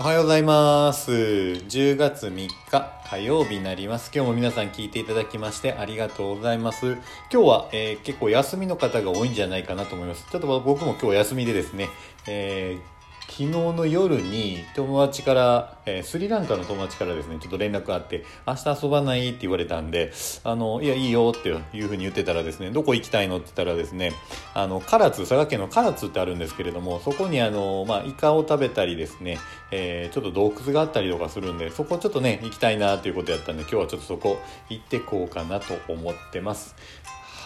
[0.00, 1.12] おはようございます。
[1.12, 4.10] 10月3日火曜日になります。
[4.14, 6.94] 今日も皆さん聞いていただきましてありがとうございます。
[7.30, 10.26] 今日は、えー結構休みの方が多いんじゃないかなと思います。
[10.30, 11.90] ちょっと僕も今日休みでですね、
[12.26, 12.99] えー
[13.40, 20.12] 昨日の夜に友達から、えースリランカの友達からですね、ちょっと連絡があって、明日遊ばないって言われたんで、
[20.44, 24.12] あの、いや、いいよっていうふうに言ってたらですね、どこ行きたいのって言ったらですね、
[24.52, 29.38] あの、唐津、佐賀県の唐津ってあるんですけれども、そこにあの、まあ、イカを食べたりですね、
[29.70, 34.38] えーちょっと洞窟があったりとかするんで、そこちょっとね、行きたいなということやったんで、今日はちょっとそこ
[34.68, 36.76] 行ってこうかなと思ってます。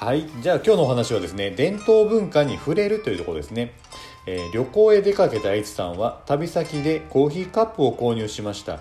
[0.00, 0.26] はい。
[0.40, 3.74] じゃあ今日のお話はですね、伝統文化に触れるというところですね。
[4.26, 8.80] えー旅行へ出かけた H さんは旅先でコーヒーカップを購入しました。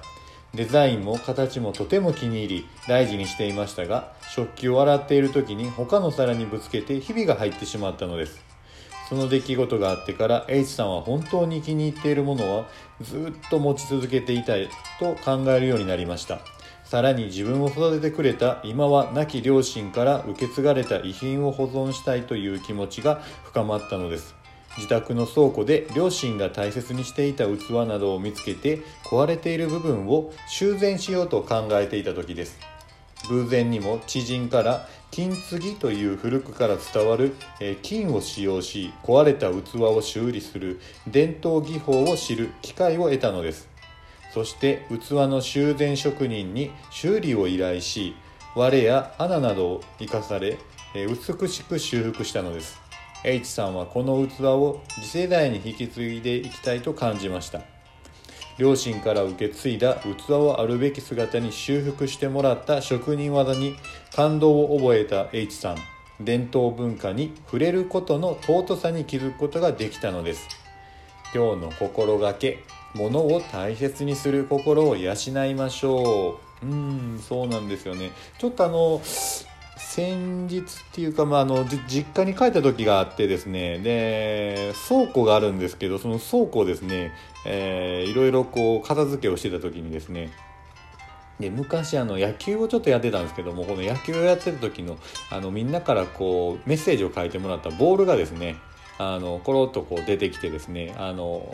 [0.53, 8.39] デザインも形もとても気に入り大事にしていましたが食器を洗っている時に他の皿にぶつけてひびが入ってしまったのです。
[9.09, 12.65] その出来事があってから H さんは本当に気に入っているものは
[13.01, 16.39] ずっと持ち続けていたいと考えるようになりました。
[16.85, 24.42] さらに自分を育ててくれた今は亡き両親から受け継がれた遺品を保存したいという気持ちが深まったのです。
[24.77, 32.59] 自宅の倉庫で両親が大切にしていた器などを見つけて壊れている部分を修繕しようと考えていた時です。
[33.29, 43.69] 偶然にも知人から金継ぎという古くから伝わるえ金を使用し壊れた器を修理する伝統技法を知る機会を得たのです。
[44.33, 48.15] そして器の修繕職人に修理を依頼し
[48.55, 50.57] 割れや穴などを生かされ
[50.95, 52.81] え美しく修復したのです。
[53.25, 57.61] H さんはこの器を次世代に引き継いでいきたいと感じました。
[58.57, 63.75] 両親から受け継いだ器をあるべき姿に修復してもらった職人技に
[64.15, 65.77] 感動を覚えた H さん。
[66.19, 70.47] 伝統文化に触れることの尊さに気づくことができたのです。
[71.33, 72.59] 今日の心がけ
[72.93, 75.13] 物を大切にする心を養
[75.45, 76.65] いましょう。
[76.65, 78.11] うーんそうなんですよね。
[78.37, 79.01] ちょっとあの
[79.95, 87.11] 先日っていうか、まあ、あの実家に帰った時があってですねで倉庫があるんですけどその倉庫をですね、
[87.45, 90.31] えーいろいろこう片付けをしてた時にですね
[91.39, 94.97] で昔あの野球をちょっとやってたんですけどもこの野球をやってる時の
[95.29, 98.55] あのみんなからこうメッセージを書いてもらったボールがですね
[98.97, 101.45] あのコロッとこう出てきてですねあの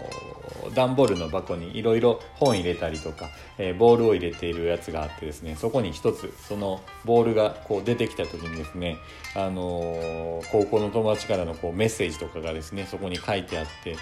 [0.74, 8.98] 段ボールの箱にいろいろ本入れたりとか、えーボールを入れているやつがあってですねそこに一つそのボールがこう出てきた時にですね
[9.36, 13.96] あの高校の友達からのこうメッセージとかがですねそこに書いてあって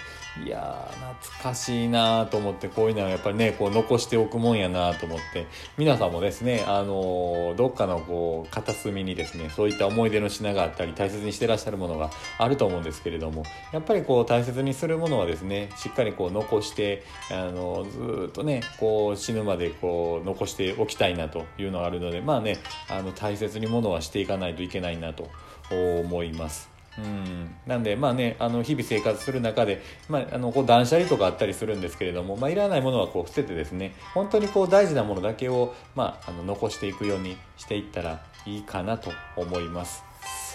[0.44, 25.28] いやー懐かしいなと思ってこういうのはやっぱりねこう残しておくもんやなと思って皆さんもですねあのどっかのこう片隅にですねそういった思い出の品があったり大切にしてらっしゃるものがあると思うんですけれどもやっぱりこう大切にするものはですねしっかりこう残してあのずっとねこう死ぬまでこう残しておきたいなというのがあるのでまあねあの大切にものはしていかないといけないなと
[25.70, 26.77] 思います。
[26.98, 40.07] うん、なんでまあねあの日々生活する中で、まあ、あのこう断捨離とかあったりするんですけれども、まあ、いらないものはこう捨ててですね本当にこう大事なものだけを、まあ、あの残していくようにしていったらいいかなと思います。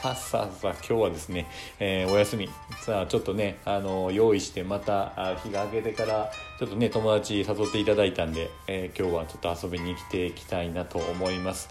[0.04, 1.48] さあさあさあ今日はですね、
[1.80, 2.50] えーお休み。
[2.82, 11.70] さあちょっとねあの用意してまた日が明けてからちょっとね友達誘っていただいたんで、えー今日はちょっと遊びに来ていきたいなと思います。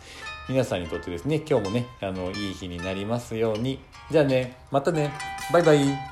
[0.48, 3.80] 皆さんにとってですね今日もねあのいい日になりますように。
[4.10, 5.12] じゃあねまたね。
[5.52, 6.11] バイバイ。